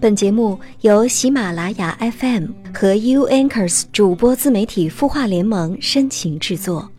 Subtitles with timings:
[0.00, 6.90] 本节目由喜马拉雅 FM 和 U Anchors 主播自媒体孵化联盟深情制作。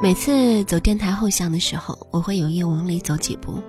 [0.00, 3.60] 每次走电台后巷的时候，我会有意往里走几步，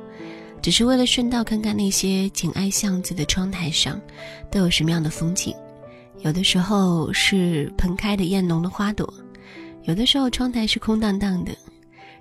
[0.61, 3.99] 只是为了顺道看看那些紧挨巷子的窗台上
[4.51, 5.55] 都有什么样的风景。
[6.19, 9.11] 有的时候是盆开的艳浓的花朵。
[9.83, 11.51] 有的时候窗台是空荡荡的，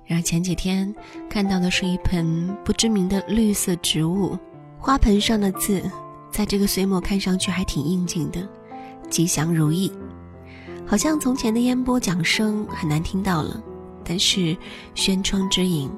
[0.07, 0.93] 然而前几天
[1.29, 4.39] 看到的是一盆不知名的绿色植物，
[4.79, 5.83] 花盆上的字，
[6.31, 8.49] 在这个岁末看上去还挺应景的，
[9.11, 9.93] 吉祥如意。
[10.87, 13.63] 好像从前的烟波桨声很难听到了，
[14.03, 14.57] 但是
[14.95, 15.91] 轩窗之影，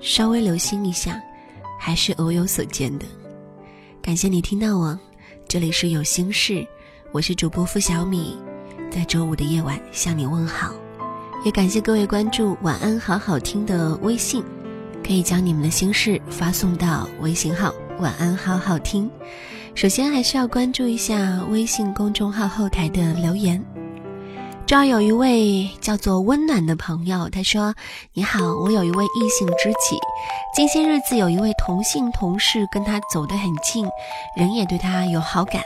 [0.00, 1.20] 稍微留心一下，
[1.78, 3.06] 还是偶有所见的。
[4.02, 4.96] 感谢你听到我，
[5.48, 6.64] 这里是有心事，
[7.10, 8.36] 我是主播付小米，
[8.90, 10.72] 在周五的夜晚向你问好。
[11.42, 14.44] 也感谢各位关注“晚安好好听”的微信，
[15.02, 19.10] 可以将你们的心事发送到微信号“晚安好好听”。
[19.74, 23.64] 首先还是要关注一下微信公众号后台的留言。
[24.66, 27.74] 这儿有一位叫做温暖的朋友，他说
[28.12, 29.96] ：“你好，我有一位异性知己，
[30.54, 33.88] 近些日子有一位同性同事跟他走得很近，
[34.36, 35.62] 人也对他有好感，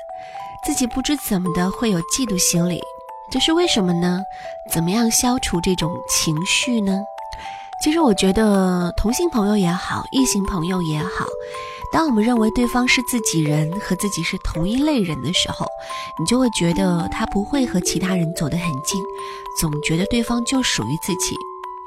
[0.64, 2.81] 自己不知怎么的会有嫉妒心理。”
[3.30, 4.22] 这是为什么呢？
[4.70, 7.03] 怎么样消除这种情绪呢？
[7.83, 11.27] 其实我觉得同性朋友也好，异性朋友也好，
[11.92, 15.66] 当我们认为对方是自己人和自己是同一类人的时候，
[16.19, 19.03] 你就会觉得他不会和其他人走得很近，
[19.61, 21.36] 总觉得对方就属于自己。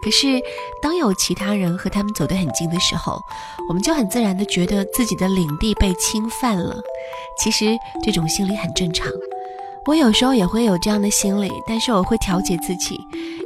[0.04, 0.40] 可是
[0.82, 3.20] 当有其他人和他们走得很近的时候，
[3.68, 6.76] 我们就很自然的觉得自己的领地被侵犯了。
[7.42, 9.08] 其实这种心理很正常。
[9.88, 13.00] 我有时候也会有这样的心理，但是我会调节自己，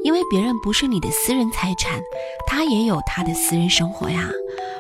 [0.03, 2.01] 因为别人不是你的私人财产，
[2.47, 4.27] 他也有他的私人生活呀。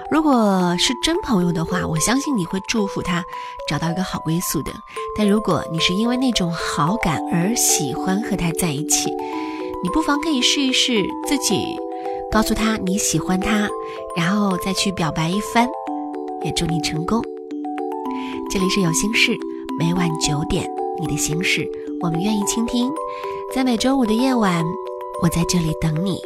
[0.09, 3.23] 如果是真朋友的话，我相信你会祝福他
[3.69, 4.71] 找到一个好归宿的。
[5.15, 9.11] 但如果你是因为那种好感而喜欢和他在一起，
[9.83, 11.63] 你不妨可以试一试自己
[12.31, 13.69] 告诉他你喜欢他，
[14.17, 15.69] 然后再去表白一番。
[16.43, 17.21] 也祝你成功。
[18.49, 19.37] 这里是有心事，
[19.77, 20.80] 每晚九点。
[20.99, 21.67] 你的心事，
[22.01, 22.91] 我们愿意倾听。
[23.53, 24.63] 在每周五的夜晚，
[25.21, 26.19] 我在这里等你。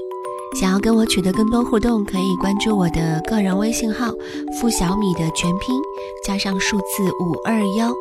[0.60, 4.12] 想要跟我取得更多互动，可以关注我的个人微信号
[4.60, 5.82] “付小米”的全拼
[6.24, 7.92] 加上数字五二幺，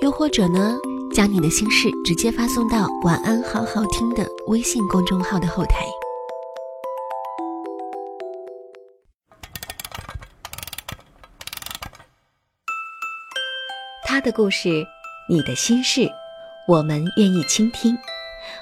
[0.00, 0.76] 又或者呢，
[1.12, 5.84] 将你的心事直接发送到“晚安好好听”的微信公众号的后台。
[14.04, 14.84] 他的故事。
[15.26, 16.06] 你的心事，
[16.68, 17.96] 我们愿意倾听。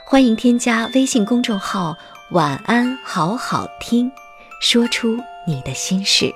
[0.07, 1.97] 欢迎添加微信公众号
[2.31, 4.09] “晚安好好听”，
[4.63, 6.33] 说出你的心事。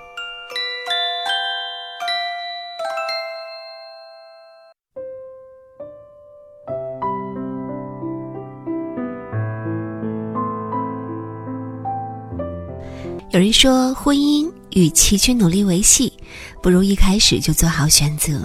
[13.30, 16.12] 有人说，婚姻与其去努力维系，
[16.60, 18.40] 不如一开始就做好选择。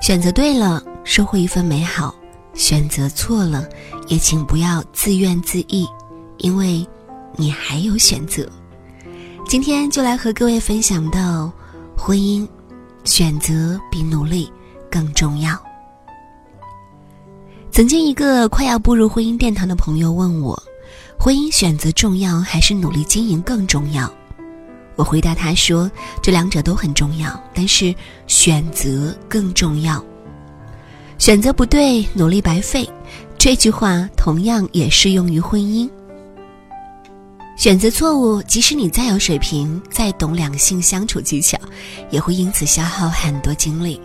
[0.00, 0.80] 选择对了。
[1.08, 2.14] 收获一份美好，
[2.52, 3.66] 选择错了，
[4.08, 5.88] 也请不要自怨自艾，
[6.36, 6.86] 因为，
[7.34, 8.46] 你还有选择。
[9.46, 11.50] 今天就来和各位分享到，
[11.96, 12.46] 婚姻，
[13.04, 14.52] 选择比努力
[14.90, 15.58] 更重要。
[17.70, 20.62] 曾经一个快要步入婚姻殿堂的朋友问我，
[21.18, 24.12] 婚姻选择重要还是努力经营更重要？
[24.94, 27.94] 我回答他说，这两者都很重要，但是
[28.26, 30.04] 选择更重要。
[31.18, 32.88] 选择不对，努力白费。
[33.36, 35.88] 这句话同样也适用于婚姻。
[37.56, 41.58] 选择错误，即使你再有水平，再懂两性相处技巧，
[42.10, 44.00] 也会因此消耗很多精力，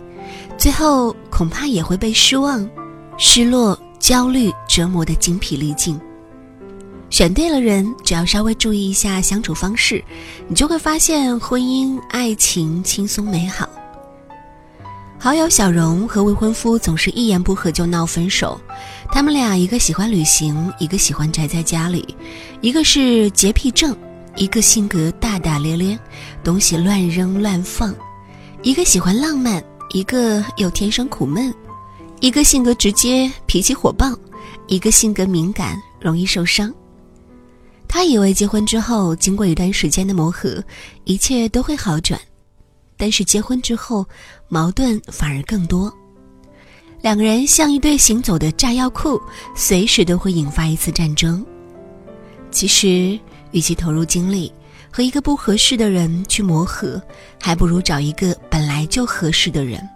[0.58, 2.68] 最后恐怕也会被失望、
[3.16, 5.98] 失落、焦虑折磨得精疲力尽。
[7.10, 10.02] 选对了人，只要稍微注意一下相处方式，
[10.48, 13.68] 你就会发现婚姻、爱情轻松美好。
[15.24, 18.60] 好友小荣和未婚夫总是一言不合就闹分手，
[19.10, 22.14] 他们俩一个喜欢旅行，一个喜欢宅在家里，
[22.60, 23.96] 一个是洁癖症，
[24.36, 25.98] 一个性格大大咧咧，
[26.42, 27.90] 东西乱扔乱放；
[28.62, 31.50] 一个喜欢浪漫，一个又天生苦闷；
[32.20, 34.12] 一个性格直接，脾气火爆；
[34.66, 36.70] 一个性格敏感，容易受伤。
[37.88, 40.62] 他以为结婚之后，经过一段时间的磨合，
[41.04, 42.20] 一切都会好转。
[42.96, 44.06] 但是结婚之后，
[44.48, 45.92] 矛盾反而更多。
[47.02, 49.20] 两个人像一对行走的炸药库，
[49.54, 51.44] 随时都会引发一次战争。
[52.50, 53.18] 其实，
[53.50, 54.52] 与其投入精力
[54.90, 57.02] 和一个不合适的人去磨合，
[57.42, 59.86] 还不如找一个本来就合适的人。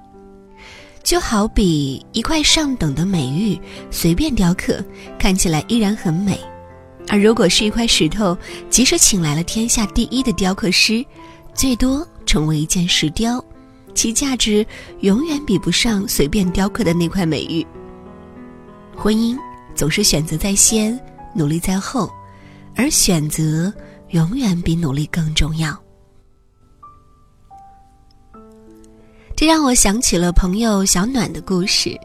[1.03, 3.59] 就好比一块上等的美玉，
[3.91, 4.85] 随便雕刻，
[5.19, 6.35] 看起来依然很美；
[7.09, 8.37] 而如果是一块石头，
[8.69, 11.03] 即使请来了天下第一的雕刻师，
[11.55, 13.43] 最多成为一件石雕，
[13.95, 14.65] 其价值
[15.01, 17.67] 永远比不上随便雕刻的那块美玉。
[18.95, 19.35] 婚姻
[19.75, 21.01] 总是选择在先，
[21.35, 22.13] 努力在后，
[22.77, 23.73] 而选择
[24.11, 25.75] 永远比努力更重要。
[29.35, 31.99] 这让我想起了朋友小暖的故事。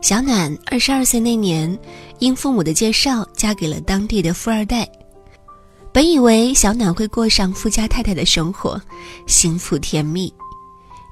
[0.00, 1.78] 小暖二十二岁那年，
[2.18, 4.90] 因父母的介绍，嫁给了当地的富二代。
[5.92, 8.80] 本以为小暖会过上富家太太的生活，
[9.26, 10.32] 幸福甜蜜，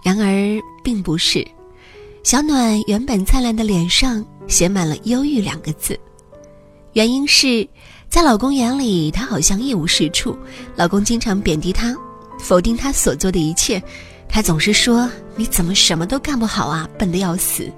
[0.03, 1.47] 然而并不是。
[2.23, 5.99] 小暖原本灿烂的脸上写满了忧郁两个字。
[6.95, 7.69] 原因是，
[8.09, 10.37] 在老公眼里，她好像一无是处，
[10.75, 11.95] 老公经常贬低她，
[12.39, 13.83] 否定她所做的一切。
[14.29, 17.71] 她总是说：“你怎么什么都干不好啊，笨得要死。”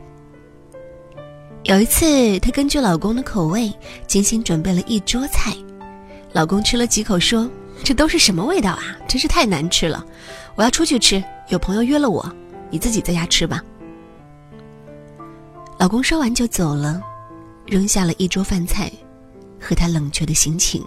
[1.65, 3.73] 有一次，她根据老公的口味
[4.07, 5.53] 精心准备了一桌菜，
[6.33, 7.49] 老公吃了几口说
[7.85, 8.83] ：“这都是什么味道啊？
[9.07, 10.05] 真是太难吃了！
[10.55, 12.27] 我要出去吃，有朋友约了我，
[12.71, 13.63] 你自己在家吃吧。”
[15.79, 17.03] 老公说完就走了，
[17.67, 18.91] 扔下了一桌饭菜
[19.61, 20.83] 和他冷却的心情。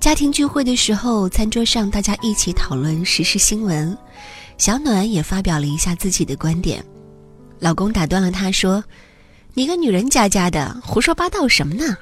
[0.00, 3.96] 家庭聚会的时候，餐桌上大家一起讨论时事新闻，
[4.56, 6.82] 小暖也发表了一下自己的观点。
[7.58, 8.82] 老公打断了她说
[9.52, 11.96] ：“你个女人家家的，胡说八道什么呢？”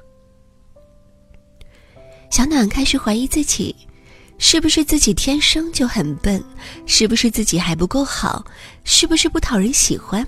[2.30, 3.74] 小暖开始怀疑自己，
[4.38, 6.42] 是不是自己天生就很笨？
[6.86, 8.44] 是不是自己还不够好？
[8.82, 10.26] 是不是不讨人喜欢？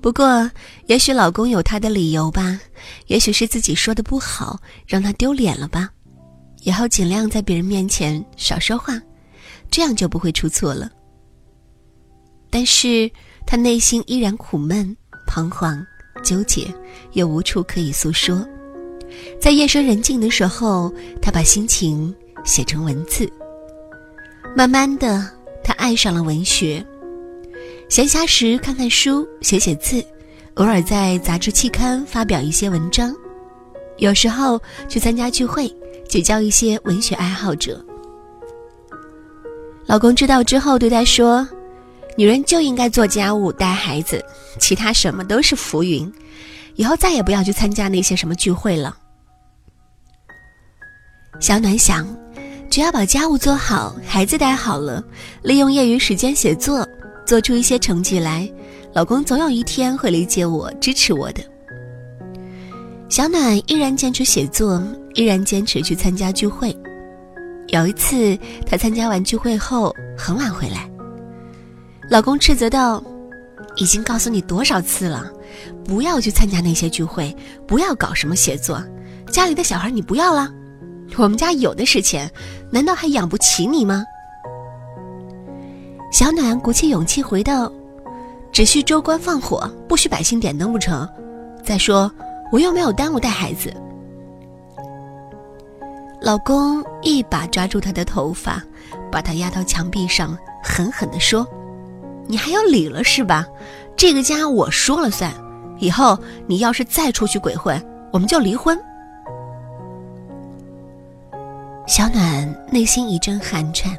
[0.00, 0.50] 不过，
[0.86, 2.58] 也许老公有他的理由吧，
[3.06, 5.90] 也许是自己说的不好，让他丢脸了吧。
[6.62, 9.00] 以后尽量在别人面前少说话，
[9.70, 10.90] 这样就不会出错了。
[12.50, 13.10] 但是
[13.46, 15.84] 他内心依然苦闷、彷徨、
[16.22, 16.72] 纠结，
[17.12, 18.46] 又无处可以诉说。
[19.40, 22.14] 在夜深人静的时候，他把心情
[22.44, 23.30] 写成文字。
[24.56, 25.28] 慢慢的，
[25.64, 26.84] 他爱上了文学。
[27.88, 30.04] 闲暇时看看书，写写字，
[30.54, 33.14] 偶尔在杂志期刊发表一些文章，
[33.98, 35.72] 有时候去参加聚会。
[36.08, 37.82] 结交一些文学爱好者。
[39.86, 41.48] 老公知道之后对他说
[42.18, 44.22] ：“女人就应该做家务、带孩子，
[44.58, 46.12] 其他什么都是浮云。
[46.74, 48.94] 以后再也不要去参加那些什么聚会了。”
[51.42, 52.06] 小暖想，
[52.70, 55.02] 只要把家务做好，孩子带好了，
[55.42, 56.86] 利用业余时间写作，
[57.26, 58.48] 做出一些成绩来，
[58.94, 61.42] 老公总有一天会理解我、支持我的。
[63.08, 64.80] 小暖依然坚持写作，
[65.14, 66.72] 依然坚持去参加聚会。
[67.70, 70.88] 有一次，她参加完聚会后很晚回来，
[72.08, 73.02] 老公斥责道
[73.74, 75.28] ：“已经告诉你多少次了，
[75.84, 77.36] 不要去参加那些聚会，
[77.66, 78.80] 不要搞什么写作。
[79.32, 80.48] 家里的小孩你不要了，
[81.16, 82.30] 我们家有的是钱，
[82.70, 84.04] 难道还养不起你吗？”
[86.12, 87.72] 小暖鼓起勇气回道
[88.52, 91.08] ：“只需州官放火，不许百姓点灯不成？
[91.64, 92.10] 再说。”
[92.52, 93.72] 我又没有耽误带孩子。
[96.20, 98.62] 老公一把抓住她的头发，
[99.10, 101.48] 把她压到墙壁上，狠狠地说
[102.28, 103.46] ：“你还要理了是吧？
[103.96, 105.32] 这个家我说了算，
[105.78, 108.78] 以后你要是再出去鬼混，我们就离婚。”
[111.92, 113.94] 小暖内心一阵寒颤，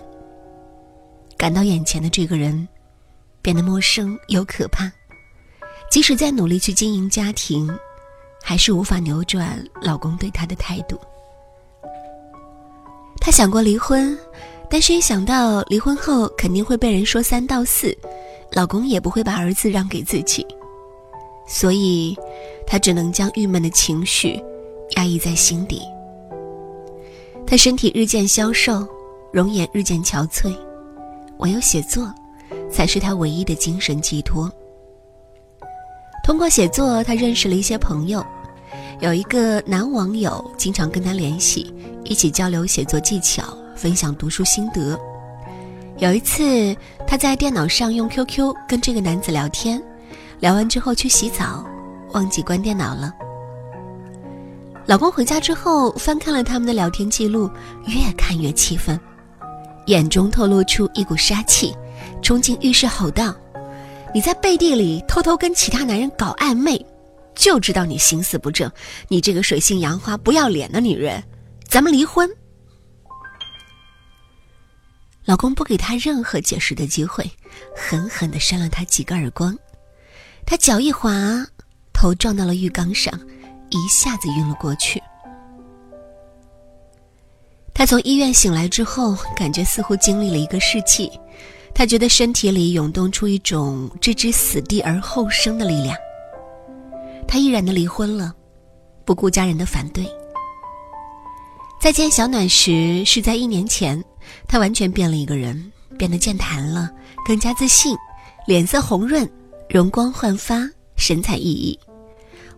[1.38, 2.68] 感到眼前的这个人
[3.40, 4.92] 变得陌生又可怕，
[5.92, 7.72] 即使再努力去经营家庭。
[8.42, 11.00] 还是无法扭转老公对她的态度。
[13.22, 14.18] 她想过离婚，
[14.72, 17.96] 但是一想到离婚后肯定会被人说三道四，
[18.54, 20.44] 老公也不会把儿子让给自己，
[21.48, 22.18] 所以
[22.66, 24.44] 她只能将郁闷的情绪
[24.96, 25.80] 压抑在心底。
[27.46, 28.88] 他身体日渐消瘦，
[29.32, 30.56] 容颜日渐憔悴，
[31.38, 32.12] 唯有写作，
[32.72, 34.52] 才是他唯一的精神寄托。
[36.24, 38.26] 通过写作，他认识了一些朋友，
[39.02, 41.72] 有一个男网友经常跟他联系，
[42.04, 45.00] 一起交流写作技巧，分享读书心得。
[46.00, 49.82] 有一次，他在电脑上用 QQ 跟这个男子聊天，
[50.40, 51.64] 聊完之后去洗澡，
[52.14, 53.14] 忘记关电脑了。
[54.86, 57.50] 老公回家之后翻看了他们的聊天记录，
[57.86, 59.00] 越看越气愤，
[59.86, 61.74] 眼中透露出一股杀气，
[62.22, 63.34] 冲进浴室吼道。
[64.14, 66.86] 你在背地里偷偷跟其他男人搞暧昧，
[67.34, 68.70] 就知道你心思不正，
[69.08, 71.24] 你这个水性杨花、不要脸的女人，
[71.68, 72.30] 咱们离婚。
[75.24, 77.32] 老公不给她任何解释的机会，
[77.74, 79.58] 狠狠的扇了她几个耳光。
[80.46, 81.12] 她脚一滑，
[81.94, 83.18] 头撞到了浴缸上，
[83.78, 85.02] 一下子晕了过去。
[87.74, 91.12] 他从医院醒来之后，感觉似乎经历了一个世纪。
[91.76, 95.98] 他觉得身体里涌动出一种置之死地而后生的力量。
[97.28, 98.32] 他毅然的离婚了，
[99.04, 100.06] 不顾家人的反对。
[101.82, 104.02] 再见小暖时是在一年前，
[104.48, 106.92] 他完全变了一个人，变得健谈了，
[107.26, 107.98] 更加自信，
[108.46, 109.28] 脸色红润，
[109.68, 111.76] 容光焕发，神采奕奕。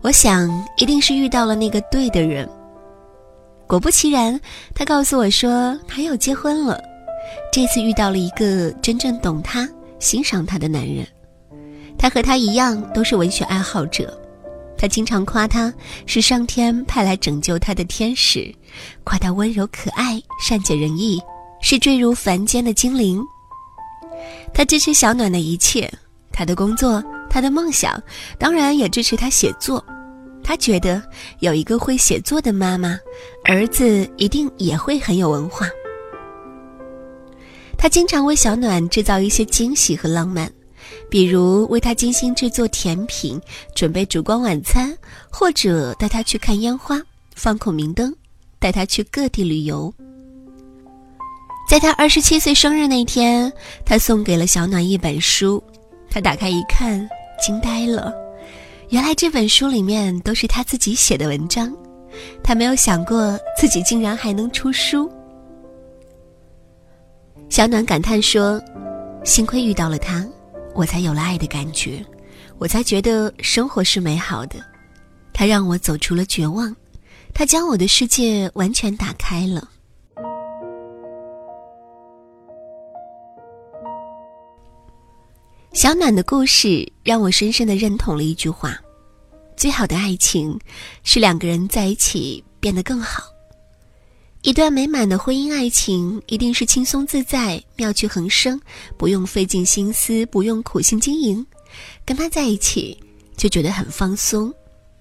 [0.06, 2.48] 我想一定是遇到了那个对的人。
[3.66, 4.40] 果不其然，
[4.72, 6.80] 他告诉我说他又结婚了，
[7.52, 11.04] 这次遇到了一个真正懂他、欣赏他的男人。
[11.98, 14.16] 他和他一样都是文学爱好者，
[14.78, 15.74] 他经常夸他
[16.06, 18.54] 是上天派来拯救他的天使，
[19.02, 21.20] 夸他温柔可爱、善解人意，
[21.60, 23.20] 是坠入凡间的精灵。
[24.54, 25.92] 他支持小暖的一切，
[26.30, 28.00] 他的工作，他的梦想，
[28.38, 29.84] 当然也支持他写作。
[30.48, 31.02] 他觉得
[31.40, 32.96] 有一个会写作的妈妈，
[33.46, 35.68] 儿子一定也会很有文化。
[37.76, 40.48] 他经常为小暖制造一些惊喜和浪漫，
[41.10, 43.40] 比如为他精心制作甜品，
[43.74, 44.96] 准备烛光晚餐，
[45.28, 47.02] 或者带他去看烟花、
[47.34, 48.14] 放孔明灯，
[48.60, 49.92] 带他去各地旅游。
[51.68, 53.52] 在他二十七岁生日那天，
[53.84, 55.60] 他送给了小暖一本书，
[56.08, 57.08] 他打开一看，
[57.44, 58.25] 惊呆了。
[58.88, 61.74] 原来这本书里面都是他自己写的文章，
[62.42, 65.10] 他没有想过自己竟然还能出书。
[67.48, 68.62] 小暖感叹说
[69.24, 70.24] ：“幸亏遇到了他，
[70.74, 72.04] 我才有了爱的感觉，
[72.58, 74.56] 我才觉得生活是美好的。
[75.32, 76.74] 他让我走出了绝望，
[77.34, 79.68] 他将我的世界完全打开了。”
[85.72, 88.78] 小暖的故事让我深深的认同了一句话：
[89.56, 90.58] 最好的爱情
[91.02, 93.24] 是两个人在一起变得更好。
[94.42, 98.58] 一段美满的婚姻爱情一定是轻松自在、妙趣横生，
[98.96, 101.44] 不用费尽心思，不用苦心经营，
[102.04, 102.96] 跟他在一起
[103.36, 104.52] 就觉得很放松，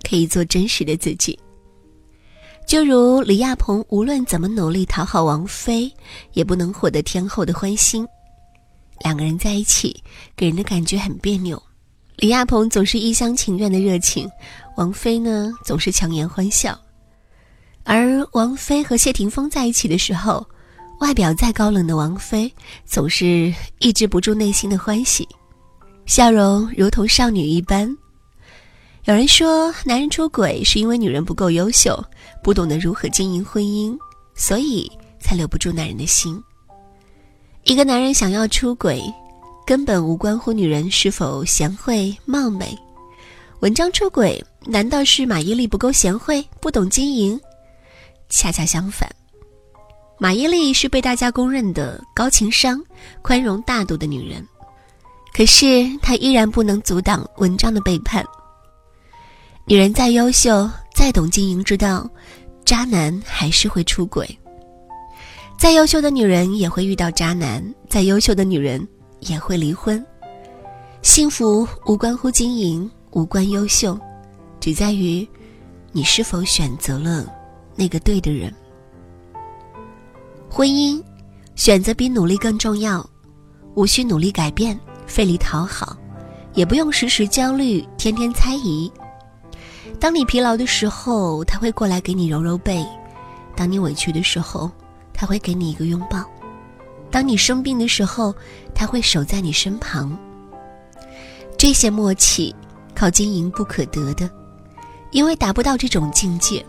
[0.07, 1.39] 可以做真实的自己。
[2.67, 5.91] 就如李亚鹏，无论怎么努力讨好王菲，
[6.33, 8.05] 也不能获得天后的欢心。
[9.03, 10.03] 两个人在一起，
[10.35, 11.61] 给人的感觉很别扭。
[12.17, 14.29] 李亚鹏总是一厢情愿的热情，
[14.77, 16.79] 王菲呢总是强颜欢笑。
[17.83, 20.45] 而王菲和谢霆锋在一起的时候，
[21.01, 22.51] 外表再高冷的王菲
[22.85, 25.27] 总是抑制不住内心的欢喜，
[26.05, 27.95] 笑容如同少女一般。
[29.03, 32.03] 有人说，男人出轨是因为女人不够优秀，
[32.41, 33.95] 不懂得如何经营婚姻，
[34.33, 36.41] 所以才留不住男人的心。
[37.65, 39.01] 一个男人想要出轨，
[39.65, 42.77] 根本无关乎女人是否贤惠貌美。
[43.61, 47.41] 文章出轨，难道是马伊琍不够贤惠，不懂经营？
[48.29, 49.09] 恰恰相反，
[50.19, 52.79] 马伊琍是被大家公认的高情商、
[53.23, 54.47] 宽容大度的女人。
[55.33, 55.65] 可是
[56.03, 58.23] 她依然不能阻挡文章的背叛。
[59.65, 62.07] 女人再优秀，再懂经营之道，
[62.63, 64.37] 渣男还是会出轨。
[65.57, 68.85] 再优秀的女人也会遇到渣男，再优秀的女人
[69.21, 70.03] 也会离婚。
[71.01, 73.97] 幸福无关乎经营，无关优秀，
[74.59, 75.27] 只在于
[75.91, 77.25] 你是否选择了
[77.75, 78.53] 那个对的人。
[80.49, 81.01] 婚姻，
[81.55, 83.07] 选择比努力更重要，
[83.75, 85.97] 无需努力改变，费力讨好，
[86.53, 88.91] 也不用时时焦虑，天天猜疑。
[89.99, 92.85] 当你疲劳的时候，他会过来给你揉揉背；
[93.55, 94.69] 当你委屈的时候，
[95.15, 96.23] 他会给你一个拥抱，
[97.09, 98.35] 当你生病的时候，
[98.73, 100.15] 他会守在你身旁。
[101.57, 102.53] 这些默契
[102.93, 104.29] 靠经营不可得的，
[105.11, 106.63] 因为达不到这种境界。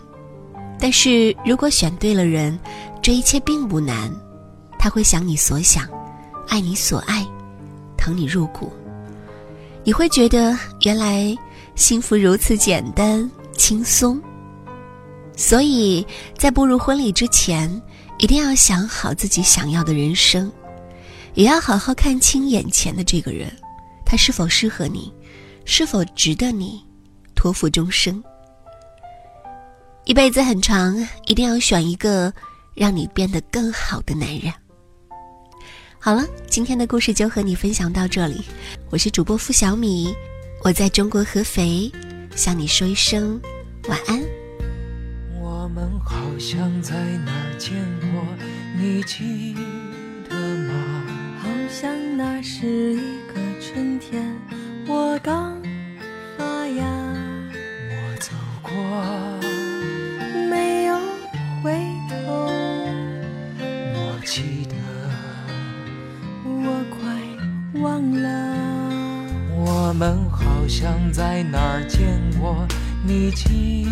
[0.78, 2.56] 但是如果选对了人，
[3.02, 4.14] 这一切并不难。
[4.78, 5.88] 他会想你所想，
[6.46, 7.26] 爱你所爱，
[7.96, 8.72] 疼你入骨。
[9.82, 11.36] 你会觉得原来
[11.74, 14.22] 幸福如此简单轻松。
[15.36, 16.06] 所以
[16.38, 17.82] 在步入婚礼之前。
[18.18, 20.50] 一定要想好自己想要的人生，
[21.34, 23.50] 也要好好看清眼前的这个人，
[24.04, 25.12] 他是否适合你，
[25.64, 26.82] 是否值得你
[27.34, 28.22] 托付终生。
[30.04, 30.96] 一辈子很长，
[31.26, 32.32] 一定要选一个
[32.74, 34.52] 让你变得更好的男人。
[35.98, 38.40] 好了，今天的故事就和你分享到这里，
[38.90, 40.14] 我是主播付小米，
[40.62, 41.90] 我在中国合肥，
[42.34, 43.38] 向你说一声
[43.88, 44.22] 晚安。
[45.66, 47.74] 我们好像在哪儿见
[48.12, 48.22] 过，
[48.78, 49.52] 你记
[50.30, 50.72] 得吗？
[51.42, 54.24] 好像那是一个春天，
[54.86, 55.60] 我刚
[56.38, 56.86] 发芽。
[57.90, 58.30] 我走
[58.62, 58.70] 过，
[60.48, 60.96] 没有
[61.64, 61.72] 回
[62.10, 62.46] 头。
[63.58, 64.76] 我记得，
[66.44, 68.54] 我快忘了。
[69.56, 72.64] 我们好像在哪儿见过，
[73.04, 73.84] 你记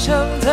[0.00, 0.49] 想。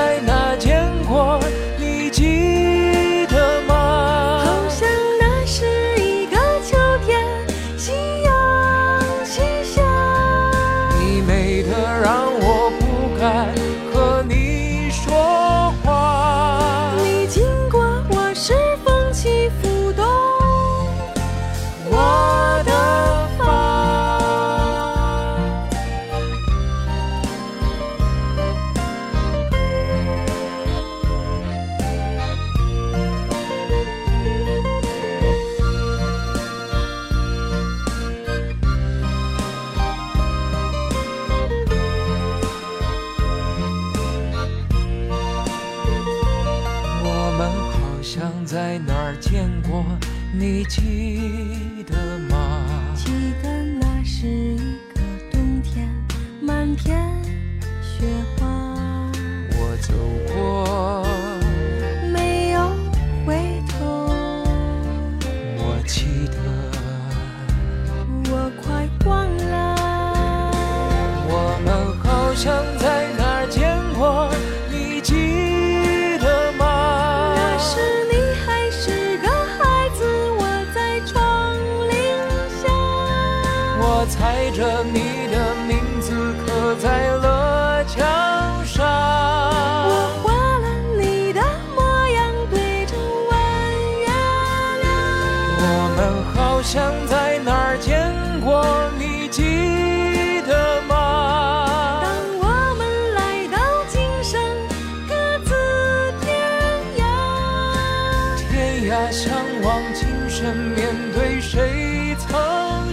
[110.47, 112.39] 今生面对谁曾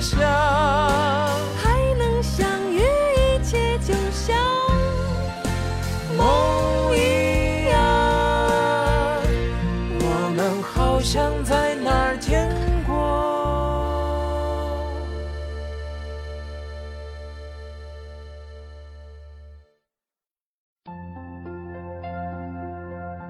[0.01, 0.19] 想？
[1.57, 4.37] 还能相遇，一切就像
[6.17, 7.79] 梦一样。
[10.01, 12.51] 我们好像在哪儿见
[12.89, 12.93] 过。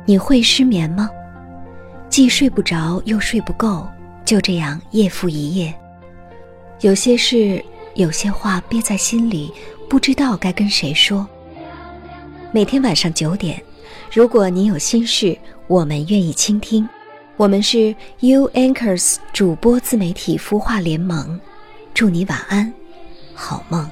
[0.06, 1.10] 你会失眠吗？
[2.08, 3.86] 既睡不着又睡不够，
[4.24, 5.72] 就这样夜复一夜。
[6.80, 9.52] 有些事，有些话憋在心里，
[9.88, 11.26] 不知道该跟谁说。
[12.52, 13.62] 每天晚上九点，
[14.12, 16.88] 如果你有心事，我们愿意倾听。
[17.36, 21.40] 我们是 U Anchors 主播自媒体孵化联盟，
[21.92, 22.72] 祝你晚安，
[23.34, 23.90] 好梦。